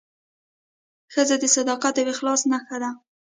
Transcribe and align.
ښځه 1.13 1.35
د 1.39 1.45
صداقت 1.55 1.95
او 1.99 2.07
اخلاص 2.13 2.41
نښه 2.51 2.77
ده. 2.83 2.89